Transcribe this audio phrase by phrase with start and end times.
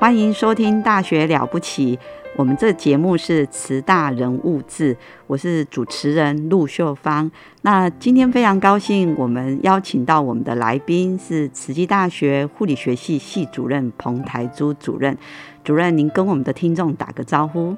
[0.00, 1.96] 欢迎收听《大学了不起》，
[2.36, 4.96] 我们这节目是慈大人物志，
[5.26, 7.28] 我是主持人陆秀芳。
[7.62, 15.18] 那今天非常高兴，我们邀请到我们的来宾是慈济大学护理学系系主任彭台珠主任。
[15.64, 17.76] 主任，您跟我们的听众打个招呼。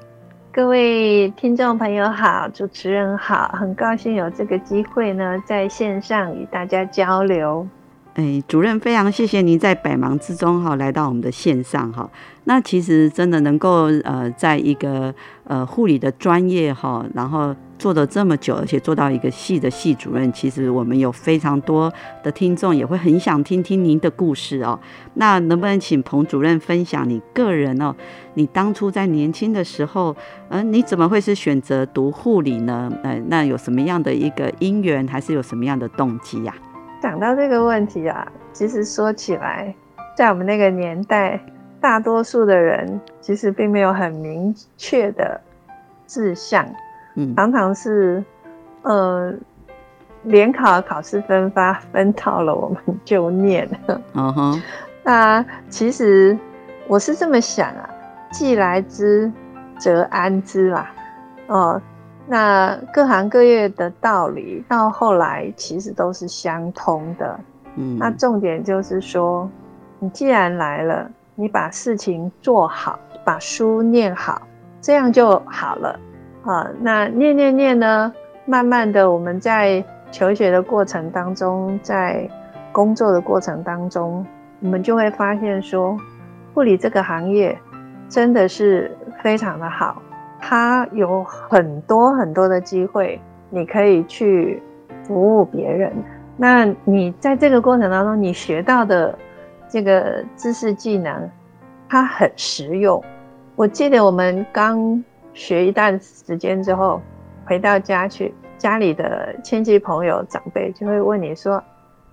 [0.52, 7.66] 各位听众朋友好，主持人好，很高兴有这个机会呢，在线上与大家交流。
[8.14, 12.11] 哎，主任，非常谢谢您在百忙之中哈来到我们的线上哈。
[12.44, 21.91] 那其实真的能够呃，在一个呃护理的专业哈，然后做的这么久，而且做到一个系的系主任，其实我们有非常多
[22.25, 24.78] 的听众也会很想听听您的故事哦。
[25.14, 27.94] 那能不能请彭主任分享你个人哦？
[28.34, 30.14] 你当初在年轻的时候，
[30.48, 32.91] 嗯，你怎么会是选择读护理呢？
[33.05, 36.53] 呃，那有什么样的一个因缘，还是有什么样的动机呀？
[37.00, 39.74] 讲到这个问题啊，其实说起来，
[40.14, 41.40] 在我们那个年代，
[41.80, 45.40] 大多数的人其实并没有很明确的
[46.06, 46.66] 志向，
[47.16, 48.22] 嗯，常常是，
[48.82, 49.32] 呃，
[50.24, 53.69] 联考考试分发分到了，我们 就念，
[54.14, 54.62] 嗯哼。
[55.02, 56.36] 那其实
[56.86, 57.88] 我是这么想啊，
[58.30, 59.32] 既来之，
[59.78, 60.91] 则安之啦，
[61.46, 61.80] 哦。
[62.32, 67.41] 那各行各业的道理到后来其实都是相通的，
[67.74, 69.50] 嗯，那重点就是说，
[69.98, 74.40] 你既然来了，你把事情做好，把书念好，
[74.80, 75.98] 这样就好了，
[76.44, 78.14] 啊，那念念念呢，
[78.46, 82.30] 慢慢的我们在求学的过程当中，在
[82.70, 84.24] 工作的过程当中，
[84.60, 85.98] 我们就会发现说，
[86.54, 87.58] 护理这个行业
[88.08, 90.00] 真的是非常的好。
[90.50, 94.61] 他有很多很多的机会，你可以去
[95.05, 95.93] 服务别人。
[96.37, 99.16] 那你在这个过程当中，你学到的
[99.69, 101.31] 这个知识技能，
[101.88, 103.00] 它很实用。
[103.55, 105.00] 我记得我们刚
[105.33, 107.00] 学一段时间之后，
[107.47, 111.62] 回到家去，家里的亲戚朋友长辈就会问你说：“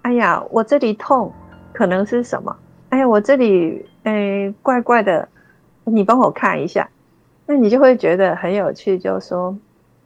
[0.03, 1.33] 哎呀，我这里痛，
[1.73, 2.55] 可能是什么？
[2.89, 5.27] 哎呀，我这里哎怪怪的，
[5.85, 6.87] 你帮我看一下。”
[7.47, 9.57] 那你就会觉得很有趣，就是说，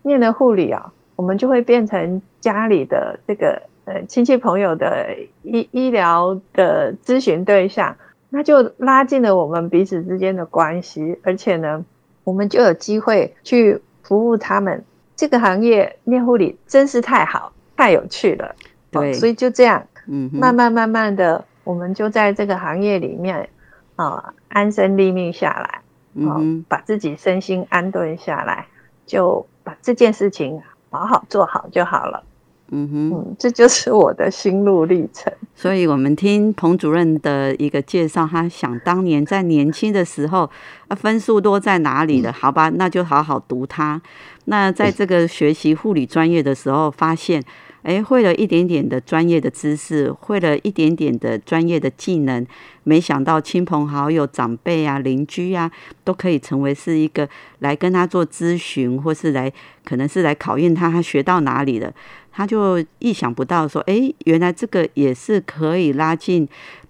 [0.03, 7.97] 念了护理啊，我们就会变成家里的这个呃亲戚朋友的医医疗的咨询对象，
[8.30, 11.84] 那就拉近了我们彼此之间的关系，而且呢，
[12.24, 14.84] 我们就有机会去服务他们。
[15.16, 18.56] 这个行业念护理真是太好，太有趣了。
[18.91, 23.50] 对，所以就这样，嗯，慢慢慢慢的，我们就在这个行业里面
[23.96, 25.81] 啊安身立命下来。
[26.13, 28.67] 嗯，把自己身心安顿下来，
[29.05, 32.23] 就把这件事情好好做好就好了。
[32.73, 35.31] 嗯哼，这就是我的心路历程。
[35.55, 40.50] 所以，我们听彭主任的一个介绍，他想当年在年轻的时候，
[40.95, 42.31] 分数多在哪里了？
[42.31, 44.01] 好吧，那就好好读它。
[44.45, 47.44] 那在这个学习护理专业的时候，发现。
[47.84, 52.46] 哎，会了一点点的专业的知识，会了一点点的专业的技能，
[52.84, 55.72] 没想到亲朋好友、长辈啊、邻居啊，
[56.03, 57.28] 都可以成为是一个
[57.60, 59.51] 来跟他做咨询，或是来
[59.83, 61.92] 可能是来考验他，他学到哪里了，
[62.31, 66.48] 他就意想不到说，哎，原来这个也是可以拉近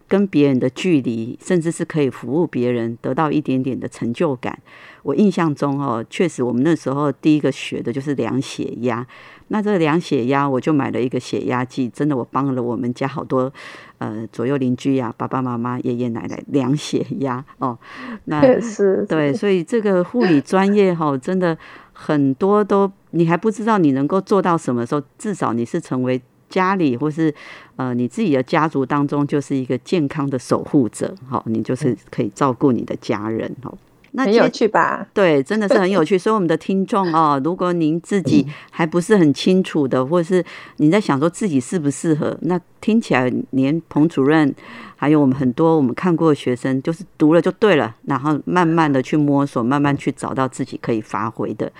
[0.10, 4.60] 跟别人的距离，甚至是可以服务别人，得到一点点的成就感。
[5.04, 9.08] 我印象中哦，确实我们那时候第一个学的就是量血压。
[9.52, 13.52] 那这个量血压，我就买了一个血压计，真的我帮了我们家好多
[13.98, 17.78] 呃左右邻居呀、爸爸妈妈、爷爷奶奶量血压哦。
[18.26, 21.58] 那是对，所以这个护理专业哈，真的
[21.92, 27.34] 很多都你还不知道你能够做到什么时候，至少你是成为家里或是
[27.76, 33.78] 呃你自己的家族当中就是一个健康的守护者，好，你就是可以照顾你的家人哦。
[34.14, 35.08] 那很有趣吧？
[35.14, 36.18] 对，真的是很有趣。
[36.18, 40.44] 所以我们的听众哦，如果您自己还不是很清楚的，或者是
[40.78, 44.54] 你在想说自己适不适合，那听起来连彭主任
[44.96, 51.72] 还有我们很多我们看过的学生，就是读了就对了，然后慢慢的去摸索，慢慢去找到自己可以发挥的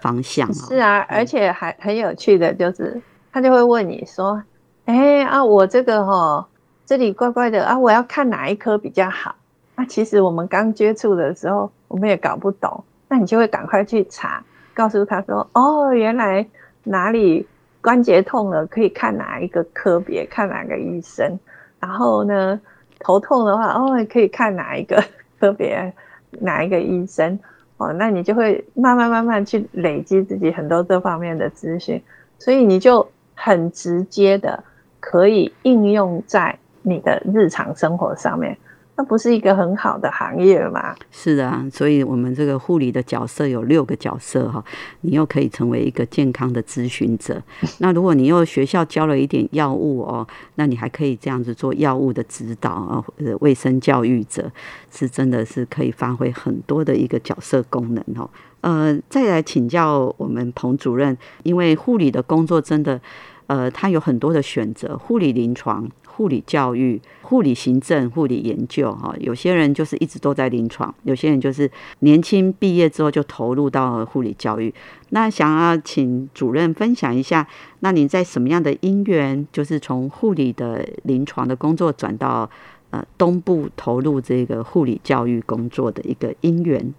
[0.00, 0.52] 方向。
[0.54, 3.00] 是啊，而且还很有趣的就是，
[3.32, 4.42] 他就会问你说
[4.86, 6.46] ：“哎啊，我这个哈。”
[6.84, 7.78] 这里怪怪的啊！
[7.78, 9.36] 我要看哪一科比较好？
[9.74, 12.84] 那其实我们刚接触的时候，我们也搞不懂。
[13.08, 14.42] 那你就会赶快去查，
[14.74, 16.46] 告诉他说：“哦，原来
[16.84, 17.46] 哪里
[17.80, 21.38] 关节痛了，可以看哪一个科别，看哪个医生。
[21.80, 22.60] 然后呢，
[23.00, 25.02] 头痛的话，哦，可以看哪一个
[25.40, 25.92] 科别，
[26.40, 27.38] 哪一个医生。
[27.78, 32.02] 哦，那你就会慢慢慢慢去累积自己很多这方面的资讯，
[32.38, 34.62] 所以你就很直接的
[35.00, 36.56] 可以应用在。
[36.84, 38.58] 你的日常生活上面，
[38.94, 40.94] 那不是一个很好的行业吗？
[41.10, 44.62] 是的，所以我们这个护理的角色有六个角色哈，
[45.00, 47.42] 你又可以成为一个健康的咨询者。
[47.80, 53.04] 那如果你又学校教了一点药物哦，那你还可以这样子做药物的指导啊，
[53.40, 54.50] 卫生教育者
[54.90, 58.28] 是真的是可以发挥很多的一个角色功能哦。
[58.60, 63.00] 呃，再来请教我们彭主任，因为护理的工作真的，
[63.46, 65.88] 呃，他有很多的选择，护理临床。
[66.14, 71.70] 护理教育、护理行政、护理研究，哈，有些人就是一直都在临床，有些人就是
[72.00, 74.72] 年轻毕业之后就投入到护理教育。
[75.08, 77.48] 那想要请主任分享一下，
[77.80, 82.48] 那你在什么样的因缘，就是从护理的临床的工作转到
[82.90, 86.92] 呃东部投入这个护理教育工作的一个因缘？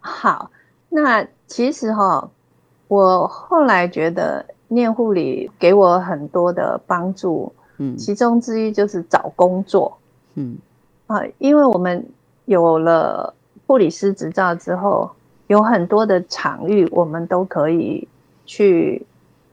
[0.00, 0.50] 好，
[0.88, 2.28] 那其实哈，
[2.88, 7.52] 我后来觉得念护理给我很多的帮助。
[7.78, 9.96] 嗯，其中之一就是找工作。
[10.34, 10.56] 嗯，
[11.06, 12.06] 啊，因为我们
[12.44, 13.34] 有了
[13.66, 15.10] 护理师执照之后，
[15.46, 18.06] 有很多的场域，我们都可以
[18.44, 19.04] 去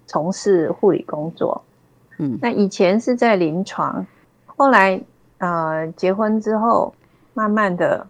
[0.08, 1.62] 从事护理工作。
[2.18, 4.06] 嗯，那以前是在临床，
[4.46, 5.02] 后来
[5.40, 6.94] 呃结婚之后，
[7.34, 8.06] 慢慢的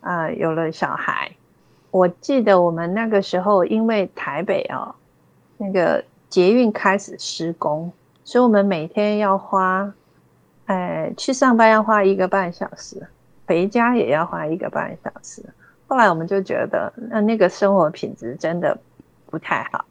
[0.00, 1.32] 呃有了小孩。
[1.90, 4.94] 我记得我们那个时候，因为台北啊，
[5.56, 7.90] 那个捷运开始施工。
[8.28, 9.90] 所以，我们每天要花，
[10.66, 13.08] 哎，去上班要花一个半小时，
[13.46, 15.42] 回家也要花一个半小时。
[15.86, 18.76] 后来，我们就觉得，那那个生活品质真的
[19.30, 19.82] 不太好。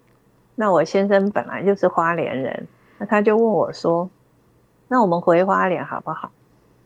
[0.54, 2.68] 那我先生本来就是花莲人，
[3.00, 4.08] 那他就问我说
[4.88, 6.30] ：“那我们回花莲好不好？”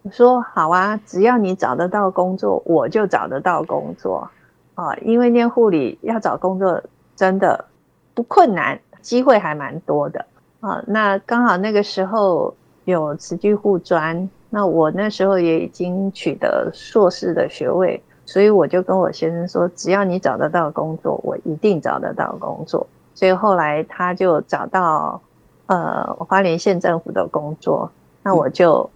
[0.03, 4.31] 我说：“好啊，只要你找得到工作，我就找得到工作
[4.75, 4.95] 啊。
[5.01, 6.81] 因为念护理要找工作
[7.13, 7.65] 真的
[8.13, 10.25] 不困难，机会还蛮多的。”
[10.61, 12.53] 啊，那刚好那个时候
[12.85, 22.85] 有慈济护专，那我那时候也已经取得硕士的学位，所以我就跟我先生说，只要你找得到工作，我一定找得到工作。
[23.15, 25.19] 所以后来他就找到
[25.65, 27.91] 呃花莲县政府的工作，
[28.21, 28.87] 那我就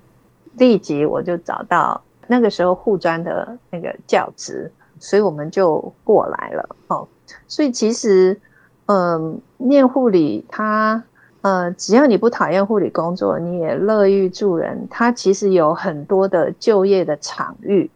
[0.58, 6.76] 立即我就找到那个时候护专的那个教职，所以我们就过来了。
[6.90, 7.08] 哦，
[7.48, 8.40] 所以其实
[8.86, 11.04] 嗯，念护理它。
[11.46, 17.92] 呃，只要你不讨厌护理工作，你也乐于助人，它其实有很多的就业的场域。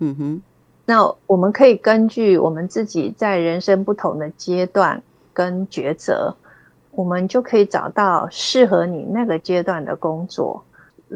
[0.00, 0.42] 嗯哼，
[0.84, 6.36] 那我们可以根据我们自己在人生不同的阶段跟抉择，
[6.90, 10.62] 我们就可以找到适合你那个阶段的工作。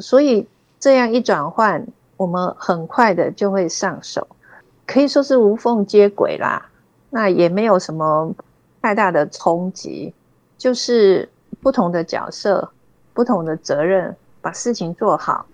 [0.00, 0.48] 所以
[0.80, 4.26] 这样一转换，我们很快的就会上手，
[4.86, 6.70] 可以说是无缝接轨啦。
[7.10, 8.34] 那也没有什么
[8.80, 10.14] 太大的冲击，
[10.56, 11.28] 就是。
[11.60, 12.70] 不同的角色，
[13.12, 15.46] 不同的责任，把事情做好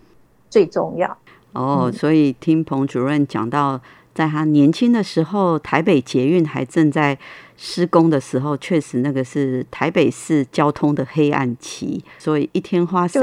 [0.51, 1.17] 最重要。
[1.53, 3.81] 哦，所以听彭主任讲到，
[4.15, 7.19] 在他年轻的时候，台北捷运还正在
[7.57, 13.23] 施工的时候，确实那个是台北市交通的黑暗期，所以一天花三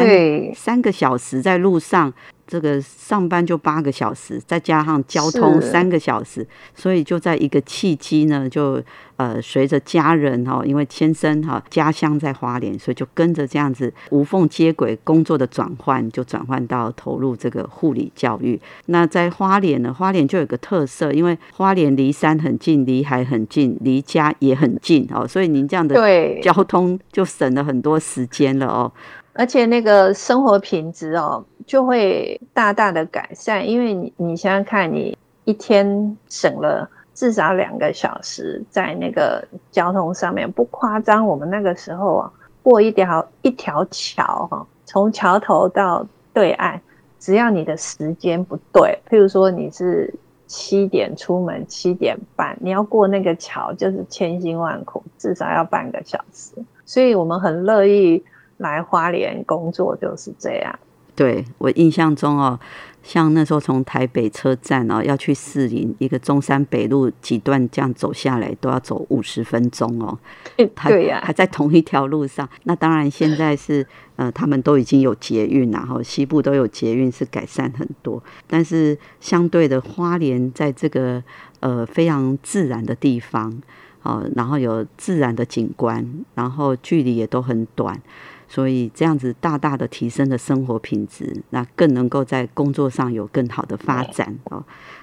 [0.55, 2.13] 三个小时在路上。
[2.49, 8.81] 这个上班就八个小时，再加上交通三个小时，所以就在一个契机呢，就
[9.17, 18.59] 呃随着家人哈，因为先生哈家乡在花莲，所以就跟着这样子无缝接轨工作的转换，就转换到投入这个护理教育。
[18.87, 25.95] 那在花莲呢，花莲就有个特色，因为花莲离山很近，离海很近，离家也很近哦，所以您这样的
[26.41, 28.91] 交通就省了很多时间了哦。
[29.33, 41.25] 而且那个生活品质哦，就会大大的改善，因为你你想想看，你一天省了至少两个小时在那个交通上面，不夸张。
[41.25, 42.31] 我们那个时候啊，
[42.61, 46.79] 过一条一条桥哈，从桥头到对岸，
[47.19, 50.13] 只要你的时间不对，譬如说你是
[50.47, 56.51] 七点出门，七点半你要过那个桥，就是千辛万苦，至少要半个小时。
[56.85, 58.23] 所以我们很乐意
[58.59, 60.79] 来花莲工作，就是这样。
[61.15, 62.57] 对我印象中哦，
[63.03, 70.17] 像那时候从台北车站哦要去士林一个中山北路几段这样走下来，都要走五十分钟哦。
[70.55, 72.47] 对呀，还在同一条路上。
[72.63, 73.85] 那当然现在是
[74.15, 78.23] 呃，他们都已经有捷运，然后西部都有捷运，是改善很多。
[78.47, 81.21] 但是相对的，花莲在这个
[81.59, 83.61] 呃非常自然的地方
[84.03, 88.01] 哦，然后有自然的景观，然后距离也都很短。
[88.49, 94.61] 所以这样子大大的提升了生活品质，那更能够在工作上有更好的发展哦。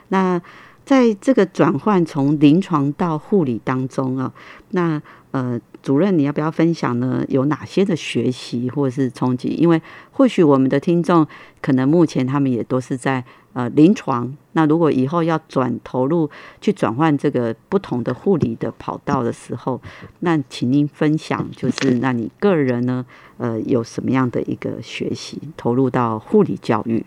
[0.08, 0.38] 那
[0.84, 4.30] 在这个转换从临床到护理当中啊，
[4.72, 5.00] 那
[5.30, 7.24] 呃主任你要不要分享呢？
[7.28, 9.48] 有哪些的学习或是冲击？
[9.50, 11.26] 因为或许我们的听众
[11.62, 13.24] 可能目前他们也都是在。
[13.56, 16.28] 呃，临床那如果以后要转投入
[16.60, 19.80] 去转换这个不同的护理的跑道的时候，
[20.20, 23.06] 那请您分享，就是那你个人呢，
[23.38, 27.06] 呃，有什么样的一个学习投入到护理教育？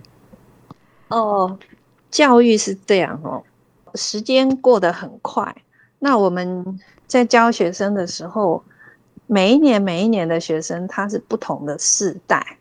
[1.09, 1.59] 哦，
[2.09, 3.43] 教育是这样哦，
[3.93, 5.55] 时间过得很快。
[5.99, 8.63] 那我们在教学生的时候，
[9.27, 12.57] 每一年每一年的学生他是不同的世代，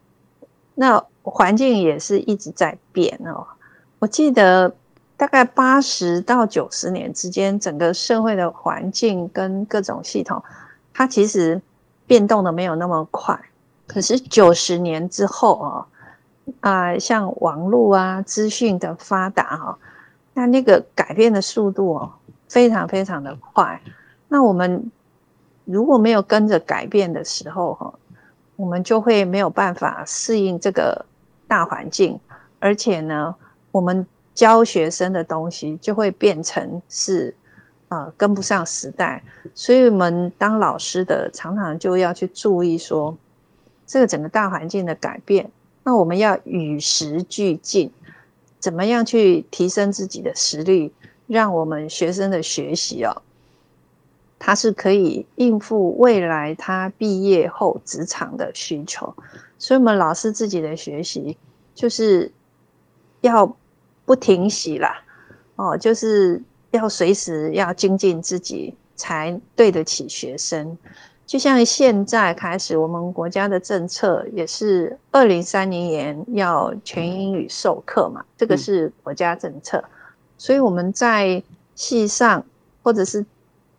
[0.74, 3.46] 那环境也是一直在变哦。
[4.00, 4.72] 我记得
[5.16, 10.40] 大概八十到九十年之间，整个社会的环境跟各种系统，
[10.94, 11.60] 它其实
[12.06, 13.36] 变动的没有那么快。
[13.88, 15.86] 可是九十年之后啊，
[16.60, 19.78] 啊，像网络啊、资讯的发达哈，
[20.34, 22.12] 那那个改变的速度哦，
[22.48, 23.82] 非常非常的快。
[24.28, 24.92] 那我们
[25.64, 27.92] 如果没有跟着改变的时候哈，
[28.54, 31.04] 我们就会没有办法适应这个
[31.48, 32.20] 大环境，
[32.60, 33.34] 而且呢。
[33.70, 37.34] 我们教学生的东西就会变成是，
[37.88, 39.22] 呃，跟不上时代，
[39.54, 43.16] 所以我们当老师的常常就要去注意说，
[43.86, 45.50] 这个整个大环境的改变，
[45.82, 47.90] 那我们要与时俱进，
[48.58, 50.92] 怎么样去提升自己的实力，
[51.26, 53.22] 让我们学生的学习哦，
[54.38, 59.14] 他是可以应付未来他毕业后职场的需求，
[59.58, 61.36] 所以我们老师自己的学习
[61.74, 62.30] 就是
[63.20, 63.56] 要。
[64.08, 65.02] 不停息啦，
[65.56, 70.78] 哦，就是要随时要精进自己，才对得起学生。
[71.26, 79.84] 就像现在开始，我们国家的政策也是二零三零年要全英语授课嘛，这个是国家政策。
[80.38, 81.42] 所以我们在
[81.74, 82.42] 系上
[82.82, 83.26] 或者是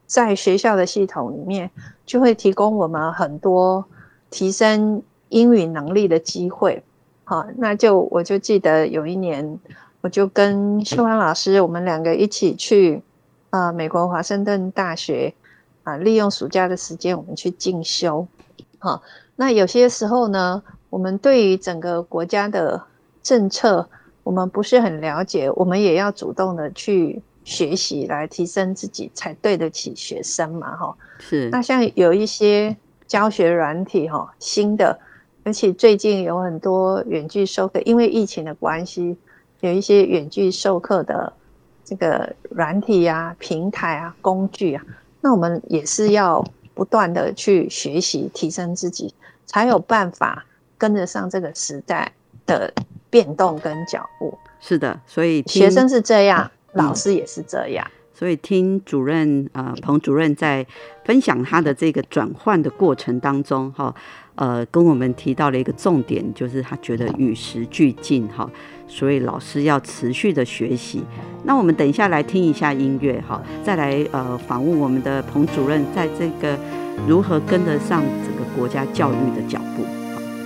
[0.05, 1.71] 在学校的系统里面，
[2.05, 3.83] 就会提供我们很多
[4.29, 6.83] 提升英语能力的机会。
[7.29, 9.59] 好，那就我就记得有一年。
[10.01, 13.03] 我就跟秀安老师，我们两个一起去，
[13.49, 15.35] 呃，美国华盛顿大学，
[15.83, 18.25] 啊，利用暑假的时间，我们去进修。
[18.79, 19.03] 好，
[19.35, 22.81] 那有些时候呢，我们对于整个国家的
[23.21, 23.89] 政策，
[24.23, 30.95] 我们不是很了解，我们也要主动的去学习，来提升自己，才对得起学生嘛，哈。
[31.19, 31.49] 是。
[31.49, 34.97] 那像有一些教学软体，哈，新的，
[35.49, 39.17] 而且最近有很多远距授课，因为疫情的关系。
[39.61, 41.33] 有一些远距授课的
[41.83, 44.85] 这个软体啊、平台啊、工具啊，
[45.21, 49.11] 那我们也是要不断的去学习、提升自己，
[49.47, 50.45] 才有办法
[50.77, 52.13] 跟得上这个时代
[52.45, 52.71] 的
[53.09, 54.37] 变动跟脚步。
[54.59, 57.85] 是的，所以学生是这样，老师也是这样。
[58.19, 60.65] 所以听主任呃彭主任在
[61.05, 63.95] 分享他的这个转换的过程当中，哈，
[64.35, 68.49] 呃，跟我们提到了一个重点，就是他觉得与时俱进，哈。
[68.89, 71.01] 所以老师要持续的学习。
[71.45, 76.59] 那我们等一下来听一下音乐哈，再来呃访问我们的彭主任，在这个
[77.07, 79.85] 如何跟得上整个国家教育的脚步。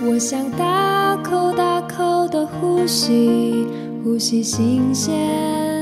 [0.06, 3.66] 我想大口大口的呼吸，
[4.04, 5.73] 呼吸新鲜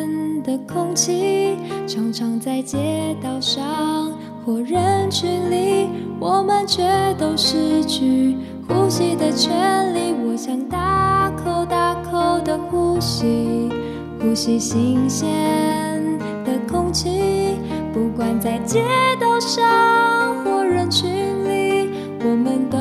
[0.43, 1.57] 的空气，
[1.87, 4.13] 常常在街道上
[4.45, 6.83] 或人群里，我们却
[7.19, 8.37] 都失去
[8.69, 10.13] 呼吸的权利。
[10.27, 13.71] 我想大口大口的呼吸，
[14.21, 15.29] 呼吸新鲜
[16.45, 17.59] 的空气。
[17.93, 18.83] 不管在街
[19.21, 21.09] 道上或人群
[21.45, 21.91] 里，
[22.25, 22.79] 我们都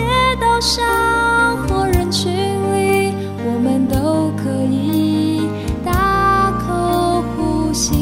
[0.00, 0.82] 街道上
[1.68, 3.14] 或人群里，
[3.44, 5.42] 我们都可以
[5.84, 7.94] 大口呼吸，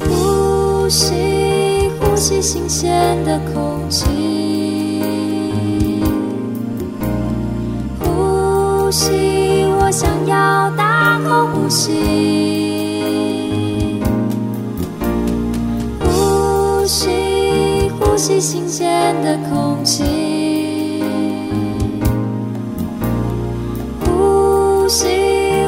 [0.00, 4.04] 呼吸，呼吸新鲜的空气，
[7.98, 9.10] 呼吸，
[9.80, 12.81] 我想要大口呼吸。
[18.22, 20.04] 吸新鲜的空气，
[23.98, 25.08] 呼吸，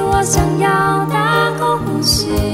[0.07, 2.54] 我想要大口呼吸。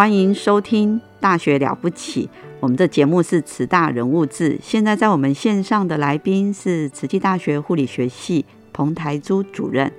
[0.00, 0.98] 欢迎收听。
[1.20, 2.26] 大学了不起！
[2.58, 4.58] 我们的节目是慈大人物志。
[4.62, 9.92] 现在在我们线上的来宾是慈济大学护理学系彭台珠主任。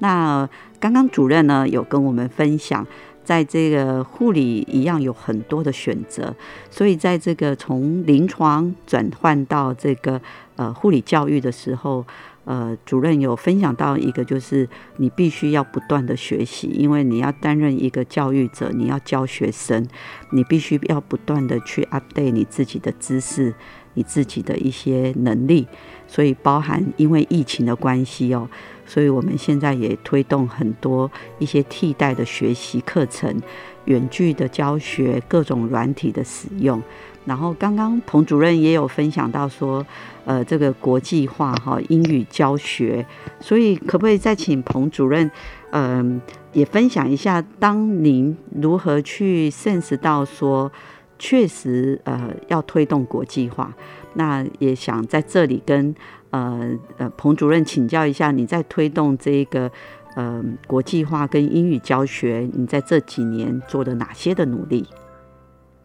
[0.00, 0.46] 那
[0.78, 2.86] 刚刚主任呢有跟我们分享，
[3.24, 6.36] 在这个护理一样有很多的选择，
[6.70, 10.20] 所以在这个从临床转换到这个
[10.56, 12.04] 呃护理教育的时候。
[12.46, 19.84] 呃，主任有分享到一个，就是你必须要不断的学习，因为你要担任一个教育者，你要教学生，
[20.30, 23.52] 你必须要不断的去 update 你自己的知识，
[23.94, 25.66] 你自己的一些能力。
[26.06, 28.48] 所以包含因为疫情的关系哦，
[28.86, 33.42] 所以我们现在也推动很多一些替代的学习课程，
[33.86, 36.80] 远距的教学，各种软体的使用。
[37.26, 39.84] 然后刚刚彭主任也有分享到说，
[40.24, 43.04] 呃，这个国际化哈英语教学，
[43.40, 45.28] 所以可不可以再请彭主任，
[45.72, 46.20] 嗯，
[46.52, 50.70] 也分享一下，当您如何去 sense 到说，
[51.18, 53.74] 确实呃要推动国际化，
[54.14, 55.94] 那也想在这里跟
[56.30, 59.68] 呃呃彭主任请教一下，你在推动这个
[60.14, 64.86] 呃国际化跟英语教学，你在这几年做了哪些的努力？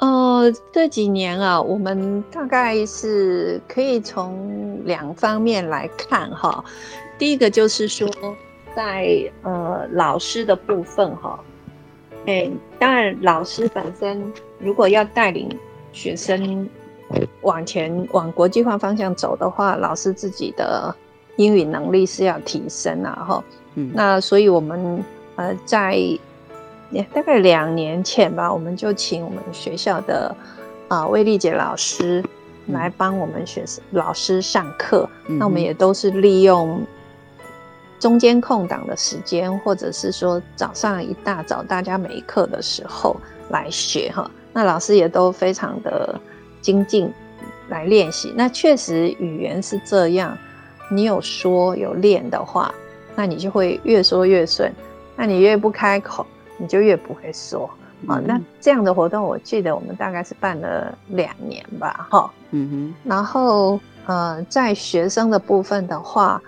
[0.01, 6.65] 呃，这几年啊，我们大概是可以从两方面来看哈。
[7.19, 8.09] 第一个就是说，
[8.75, 11.39] 在呃老师的部分哈，
[12.25, 15.47] 哎，当然老师本身如果要带领
[15.93, 16.67] 学生
[17.41, 20.95] 往前往国际化方向走的话，老师自己的
[21.35, 23.43] 英语能力是要提升啊哈。
[23.75, 25.03] 嗯，那所以我们
[25.35, 25.95] 呃在。
[27.13, 30.35] 大概两年前吧，我们就请我们学校的
[30.89, 32.23] 啊魏丽姐老师
[32.67, 35.09] 来帮我们学生老师上课。
[35.27, 36.85] 那我们也都是利用
[37.99, 43.15] 中间空档的时间，或者是说早上一大早大家没课的时候
[43.49, 44.29] 来学哈。
[44.51, 46.19] 那老师也都非常的
[46.59, 47.09] 精进
[47.69, 48.33] 来练习。
[48.35, 50.37] 那确实语言是这样，
[50.91, 52.73] 你有说有练的话，
[53.15, 54.69] 那你就会越说越顺。
[55.15, 56.25] 那你越不开口。
[56.61, 57.67] 你就越不会说
[58.07, 58.21] 啊。
[58.23, 62.31] 那这样的活动，我记得我们大概是办了两年吧，哈。
[62.51, 63.09] 嗯哼。
[63.09, 66.39] 然后呃，在学生的部分的话，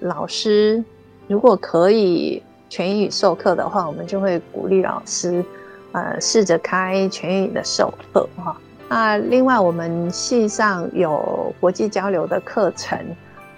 [0.00, 0.84] 老师
[1.26, 5.44] 如果可以全英语授课的话，我们就会鼓励老师
[5.92, 8.56] 呃试着开全英语的授课哈。
[8.88, 12.98] 那另外我们系上有国际交流的课程，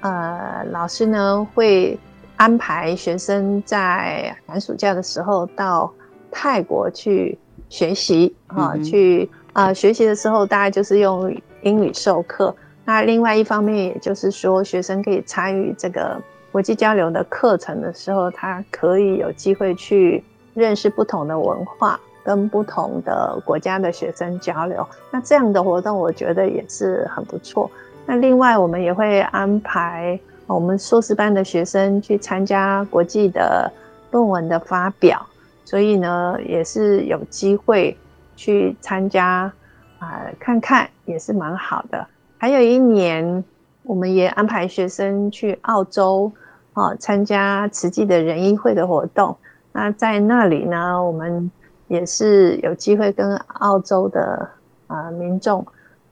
[0.00, 1.98] 呃，老师呢会
[2.36, 5.92] 安排学生在寒暑假的时候到。
[6.34, 12.54] 泰国去学习啊，去啊，学习的时候大概就是用英语授课。
[12.84, 16.20] 那另外一方面，也就是说，学生可以参与这个
[16.50, 20.22] 国际交流的课程的时候，他可以有机会去
[20.54, 24.86] 认识不同的文化，跟不同的国家的学生交流。
[25.10, 27.70] 那这样的活动，我觉得也是很不错。
[28.04, 33.72] 那另外，我们也会安排我们硕士班的学生去参加国际的
[34.10, 35.24] 论文的发表，
[35.64, 37.96] 所以呢，也是有机会
[38.36, 39.52] 去参加
[39.98, 42.06] 啊，看看也是蛮好的。
[42.38, 43.42] 还有一年，
[43.82, 46.30] 我们也安排学生去澳洲
[46.74, 49.36] 啊，参加慈济的仁义会的活动。
[49.72, 51.50] 那在那里呢，我们
[51.88, 54.48] 也是有机会跟澳洲的
[54.86, 55.66] 啊民众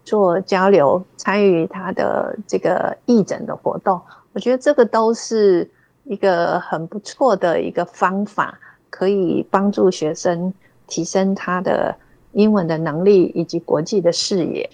[0.04, 4.00] 做交流，参与他的这个义诊的活动。
[4.32, 5.70] 我觉得这个都是
[6.04, 8.58] 一个很不错的一个方法，
[8.92, 10.52] 可以帮助学生
[10.86, 11.96] 提升他的
[12.32, 14.68] 英文的能力以及国际的视野。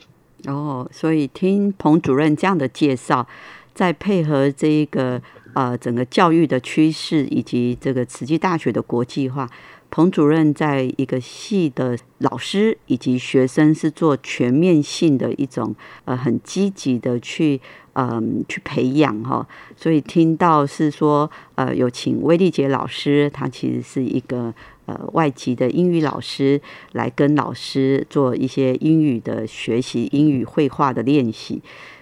[0.47, 3.29] 哦，所以听彭主任这样的介绍，
[3.73, 5.23] 再配合这一个
[5.55, 9.49] 呃整个教育的趋势以及这个慈济大学的国际化，
[9.89, 17.61] 彭主任在一个系的老师以及学生是做全面性的一种呃很积极的去
[17.99, 19.45] 嗯去培养哈，
[19.77, 24.55] 所以听到是说呃有请威利杰老师，他其实是一个。
[24.89, 26.59] 呃，外籍的英语老师
[26.93, 31.61] 来跟老师做一些英语的学习、英语绘画的练习，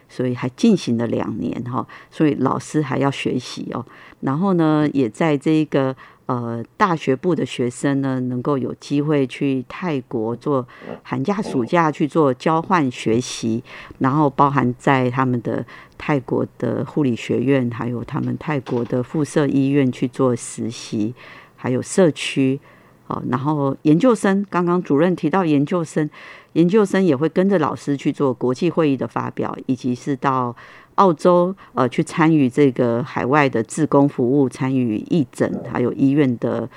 [0.09, 1.85] 所以还进行了两年哈。
[2.13, 3.85] 所以老师还要学习哦。
[4.21, 10.67] 然后呢，也在这个呃大学部的学生呢，能够有机会去泰国做
[11.03, 13.63] 寒假、暑假去做交换学习，
[13.99, 15.65] 然后包含在他们的
[15.97, 21.15] 泰国的护理学院，还有他们泰国的附设医院去做实习，
[21.57, 22.61] 还有社区。
[23.09, 26.11] 哦，然后研究生，刚刚主任提到研究生，
[26.55, 30.57] 研究生也会跟着老师去做国际会议的发表，以及是到
[30.97, 36.69] 澳洲呃去参与这个海外的志工服务，参与义诊，还有医院的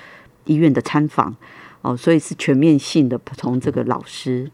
[0.46, 1.36] 医院的参访。
[1.82, 4.50] 哦，所以是全面性的，从这个老师、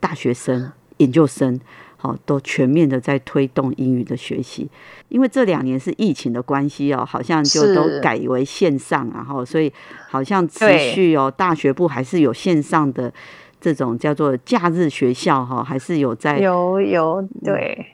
[0.00, 1.60] 大学生、研究生。
[2.02, 4.66] 好，都全面的在推动英语的学习，
[5.10, 9.70] 因为这两年是疫情的关系哦，好像就都改为线上，然后所以
[10.08, 13.12] 好像持续哦，大学部还是有线上的
[13.60, 17.86] 这种叫做假日学校哈，还是有在有有对，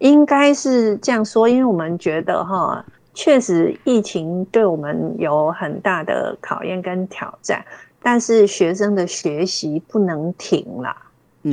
[0.00, 2.84] 应该是这样说，因为我们觉得哈，
[3.14, 7.64] 确实疫情对我们有很大的考验跟挑战，
[8.02, 10.94] 但是学生的学习不能停了，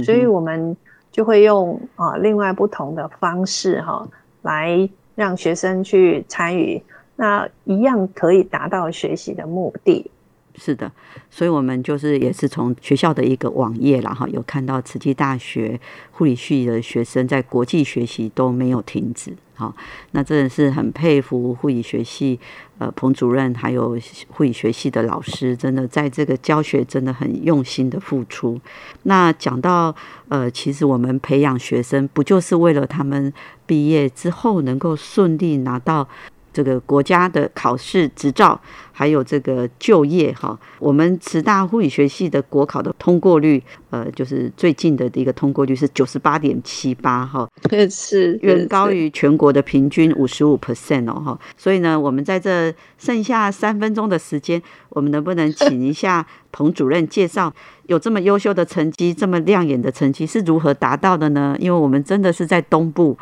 [0.04, 0.76] 所以我们。
[1.10, 4.08] 就会用啊另外不同的方式哈，
[4.44, 6.80] 来让学生去参与，
[7.16, 10.12] 那一样可以达到学习的目的。
[10.60, 10.92] 是的，
[11.30, 15.80] 所以我们就是也是从学校的一个网页然后有看到慈济大学
[16.12, 19.32] 护理系的学生在国际学习都没有停止。
[19.54, 19.76] 好，
[20.12, 22.40] 那真的是很佩服护理学系
[22.78, 23.98] 呃彭主任还有
[24.30, 28.60] 护理学系的老师，真的在这个教学真的很用心的付出。
[29.04, 29.96] 那讲到
[30.28, 33.32] 呃，其实我们培养学生不就是为了他们
[33.66, 36.08] 毕业之后能够顺利拿到。
[36.58, 38.60] 这个国家的考试执照，
[38.92, 47.48] 还有这个就业哈，我们慈大护理学系的国考的通过率，呃，就是最近的一个通过率是九十八点七八哈，
[47.92, 51.40] 是远高于全国的平均五十五 percent 哦哈。
[51.56, 57.54] 所以呢，我们在这剩下三分钟的时间，我们能不能请一下彭主任介绍，
[57.86, 61.56] 有这么优秀的成绩，这么亮眼的成绩是如何达到的呢？
[61.60, 63.16] 因为我们真的是在东部。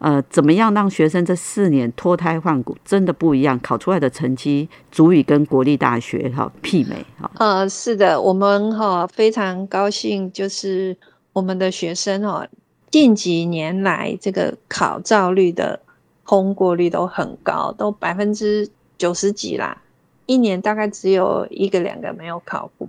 [0.00, 7.30] 呃，怎么样让学生这四年脱胎换骨，真的不一样，考出来的成绩足以跟国立大学哈媲美哈。
[7.38, 10.96] 呃，是的，我们哈非常高兴，就是
[11.34, 12.48] 我们的学生哈
[12.90, 15.78] 近几年来这个考照率的
[16.26, 19.82] 通过率都很高，都百分之九十几啦，
[20.24, 22.88] 一年大概只有一个两个没有考过。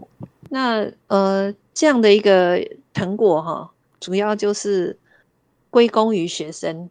[0.50, 3.70] 那呃这样的一个成果哈，
[4.00, 4.98] 主要就是
[5.70, 6.90] 归功于学生。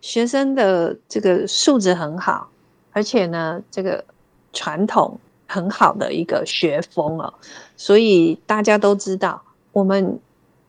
[0.00, 2.48] 学生的这个素质很好，
[2.92, 4.02] 而且呢，这个
[4.52, 7.34] 传统很好的一个学风哦，
[7.76, 10.18] 所以大家都知道，我们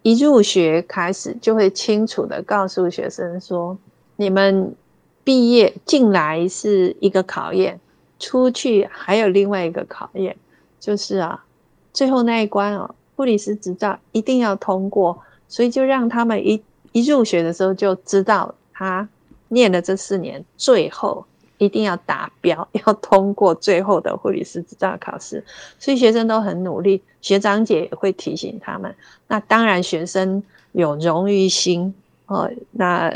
[0.01, 3.77] 一入学开始就会清楚的告诉学生说，
[4.17, 4.75] 你们
[5.23, 7.79] 毕业进来是一个考验，
[8.19, 10.35] 出去还有另外一个考验，
[10.79, 11.45] 就是啊，
[11.93, 15.17] 最后那一关哦，护理师执照一定要通过，
[15.47, 19.07] 所以就让他们一一入学的时候就知道他。
[19.51, 21.25] 念了这四年，最后
[21.57, 25.43] 一定要达标， 要通过最后的护理师执照考试。
[25.77, 28.95] 所以学生都很努力，学长姐也会提醒他们。
[29.27, 31.93] 那当然，学生有荣誉心
[32.27, 33.13] 哦，那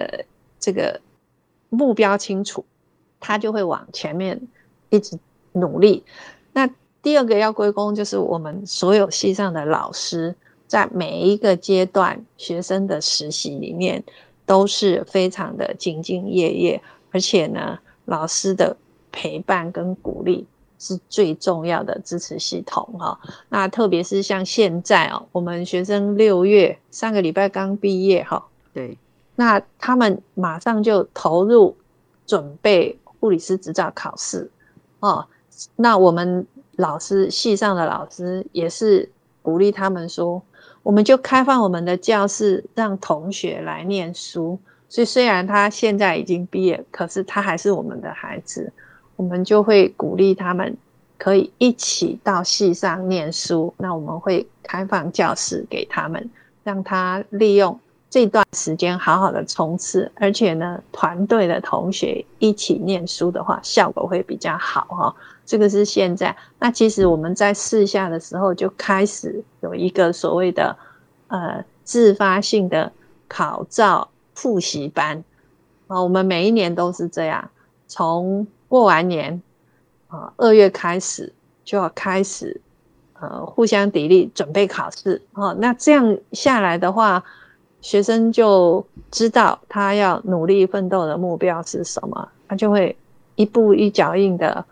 [0.60, 1.00] 这个
[1.70, 2.66] 目标清楚，
[3.20, 4.40] 他就会往前面
[4.90, 5.18] 一直
[5.54, 6.04] 努力。
[6.52, 6.70] 那
[7.02, 10.36] 第二个要归功，就是我们所有系上的老师，
[10.68, 14.04] 在每一个阶段学生的实习里面，
[14.46, 16.82] 都是非常的兢兢业业，
[17.12, 18.76] 而且呢，老师的
[19.12, 20.46] 陪伴跟鼓励
[20.80, 23.20] 是最重要的支持系统哈。
[23.50, 28.98] 那特别是像现在哦，我们学生六月上个礼拜刚毕业哈，对，
[29.36, 31.76] 那他们马上就投入
[32.26, 34.50] 准备护理师执照考试
[35.00, 35.26] 哦，
[35.76, 36.46] 那我们。
[36.78, 39.10] 老师系上的老师也是
[39.42, 40.42] 鼓励他们说，
[40.86, 44.60] 我们就开放我们的教室，让同学来念书。
[44.88, 48.72] 所以虽然他现在已经毕业，可是他还是我们的孩子，
[49.16, 50.78] 我们就会鼓励他们
[51.18, 53.74] 可以一起到系上念书。
[53.80, 56.30] 那我们会开放教室给他们，
[56.64, 60.12] 让他利用这段时间好好的冲刺。
[60.14, 65.16] 而且呢，团队的同学一起念书的话，效果会比较好哈。
[65.46, 70.76] 这个是现在，那其实我们在试下的时候就开始有一个所谓的
[71.28, 72.92] 呃自发性的
[73.28, 75.24] 考照复习班
[75.86, 77.48] 啊，我们每一年都是这样，
[77.88, 79.40] 从过完年
[80.08, 81.32] 啊二月开始
[81.64, 82.60] 就要开始
[83.20, 87.24] 呃互相砥砺准备考试啊，那这样下来的话，
[87.82, 92.98] 学生就知道他要努力奋斗的目标是什么，他就会
[93.36, 94.66] 一步一脚印的。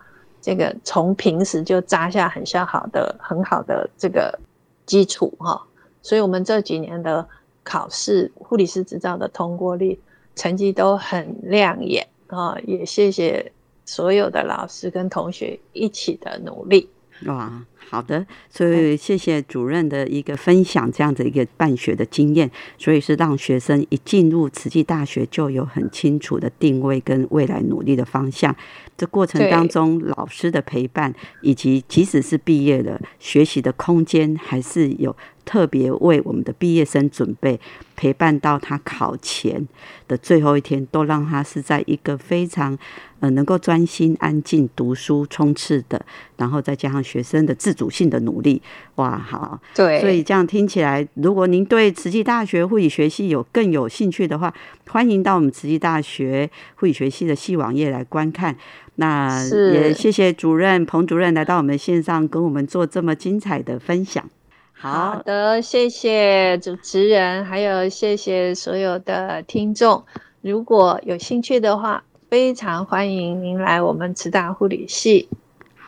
[0.44, 4.38] 这个从平时就扎下很像好的很好的这个
[4.86, 5.66] 基础哈，
[6.02, 7.26] 所以我们这几年的
[7.64, 9.98] 考试护理师执照的通过率
[10.36, 13.54] 成绩都很亮眼啊，也谢谢
[13.86, 16.90] 所有的老师跟同学一起的努力。
[17.28, 28.54] 哇，好的，所以谢谢主任的一个分享，这样的一个办学的经验，所以是让学生一进入慈济大学就有很清楚的定位跟未来努力的方向。
[28.98, 37.60] 这过程当中，老师的陪伴，以及即使是毕业了，学习的空间还是有特别为我们的毕业生准备，
[37.96, 39.68] 陪伴到他考前
[40.08, 42.78] 的最后一天，都让他是在一个非常
[43.20, 46.06] 呃能够专心安静读书冲刺的，
[46.38, 48.62] 然后再加上学生的自主性的努力，
[48.96, 54.54] 哇，好，对，所以这样听起来，如果您对慈济大学护理学系有更有兴趣的话，
[54.88, 58.56] 欢迎到我们慈济大学护理学系的系网页来观看。
[58.96, 64.30] 那也谢谢主任彭主任来到我们线上跟我们做这么精彩的分享。
[64.72, 70.04] 好的，谢谢主持人，还有谢谢所有的听众。
[70.42, 75.30] 如果有兴趣的话，非常欢迎您来我们慈大护理系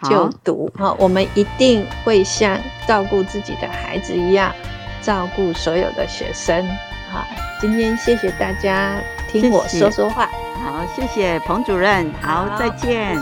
[0.10, 0.96] 就读哈。
[0.98, 4.54] 我们一定会像照顾自己的孩子一样
[5.02, 6.65] 照顾所有的学生。
[7.12, 7.26] 好，
[7.60, 10.30] 今天谢谢大家听我说说话。
[10.65, 12.12] 好，谢谢彭主任。
[12.19, 13.15] 好，再见。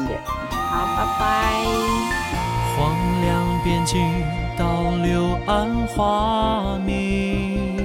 [0.49, 1.25] 好，拜拜。
[2.77, 3.99] 荒凉边境，
[4.58, 7.84] 倒流暗花明。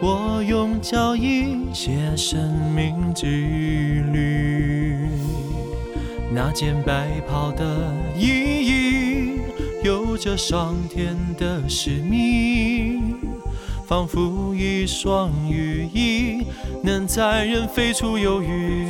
[0.00, 5.08] 我用脚印写生命之旅。
[6.30, 7.64] 那件白袍的
[8.16, 8.28] 意
[8.68, 9.40] 义，
[9.82, 12.91] 有着上天的使命。
[13.86, 16.46] 仿佛一双羽翼，
[16.82, 18.86] 能载人飞出忧郁。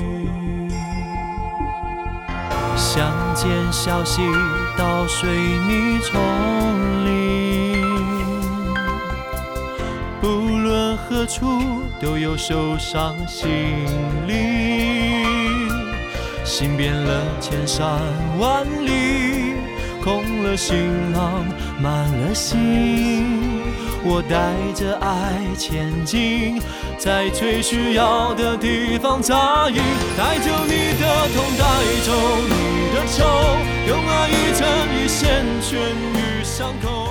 [2.76, 4.22] 乡间小溪，
[4.76, 6.20] 到水泥丛
[7.06, 7.82] 林，
[10.20, 11.60] 不论何处
[12.00, 13.48] 都有受伤心
[14.26, 15.68] 灵。
[16.44, 17.98] 行遍了千山
[18.38, 19.54] 万里，
[20.02, 20.76] 空了行
[21.12, 21.44] 囊，
[21.80, 23.71] 满了心。
[24.04, 26.60] 我带着爱前进，
[26.98, 29.76] 在最需要的地方扎营，
[30.18, 31.64] 带走你的痛，带
[32.02, 32.10] 走
[32.48, 32.52] 你
[32.94, 33.24] 的愁，
[33.86, 35.76] 用爱一针一线痊
[36.16, 37.01] 愈伤口。